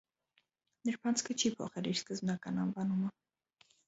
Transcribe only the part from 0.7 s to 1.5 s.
Նրբանցքը